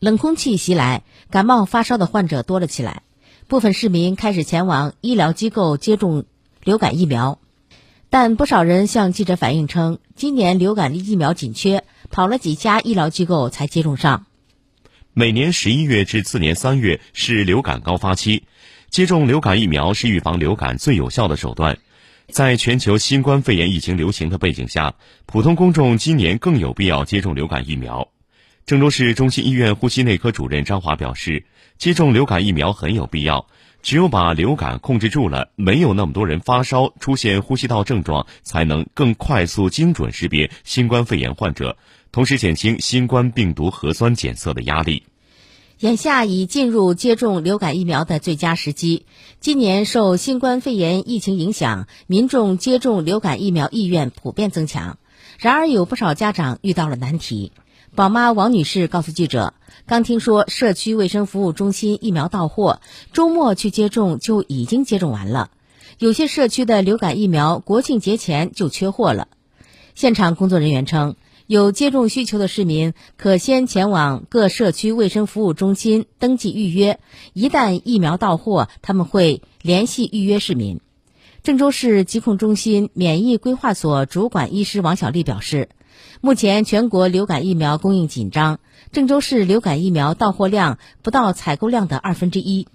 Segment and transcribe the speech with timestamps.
[0.00, 3.02] 冷空气袭来，感冒发烧的患者多了起来，
[3.48, 6.24] 部分市民开始前往医疗机构接种
[6.64, 7.38] 流感疫苗。
[8.08, 14.24] 但不少人向记者反映称，今年流感疫苗紧缺，跑了几家医疗机构才接种上。
[15.12, 18.44] 每年十一月至次年三月是流感高发期，
[18.88, 21.76] 接种流感疫苗是预防流感最有效的手段。
[22.30, 24.94] 在全球新冠肺炎疫情流行的背景下，
[25.26, 28.08] 普通公众今年更有必要接种流感疫苗。
[28.66, 31.44] 郑州市中心医院呼吸内科主任张华表示，
[31.76, 33.46] 接种流感疫苗很有必要。
[33.82, 41.78] 只有把流感控制住了，没有那么多人发烧、出现呼吸道症状，才能更快速、精准识别新冠肺炎患者。
[42.12, 45.04] 同时减轻新冠病毒核酸检测的压力。
[45.78, 49.06] 眼下已进入接种流感疫苗的最佳时机。
[49.40, 54.98] 今年受新冠肺炎疫情影响，民众接种流感疫苗意愿普遍增强。
[55.40, 57.52] 然而，有不少家长遇到了难题。
[57.94, 59.54] 宝妈王女士告诉记者，
[59.86, 62.82] 刚听说社区卫生服务中心疫苗到货，
[63.14, 65.50] 周末去接种就已经接种完了。
[65.98, 69.28] 有些社区的流感疫苗国庆节前就缺货了。
[69.94, 71.16] 现场工作人员称。
[71.46, 77.00] 有接种需求的市民可先前往各社区卫生服务中心登记预约，
[77.32, 80.80] 一旦疫苗到货，他们会联系预约市民。
[81.42, 85.70] 郑州市疾控中心免疫规划所主管医师王小丽表示，
[86.20, 88.60] 目前全国流感疫苗供应紧张，
[88.92, 92.68] 郑州市流感疫苗到货量不到采购量的二分之一。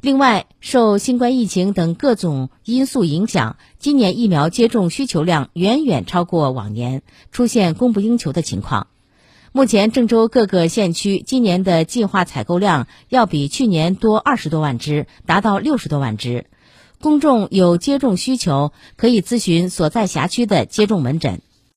[0.00, 7.02] 另外，受新冠疫情等各种因素影响，今年疫苗接种需求量远远超过往年，
[7.32, 8.86] 出现供不应求的情况。
[9.50, 16.46] 目前，郑州各个县区今年的计划采购量要比去年多二十多万只，达到六十多万只。
[17.00, 21.40] 公众有接种需求，可以咨询所在辖区的接种门诊。